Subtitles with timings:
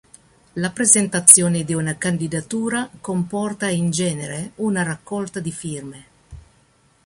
[0.55, 6.05] La presentazione di una candidatura comporta in genere una raccolta di firme.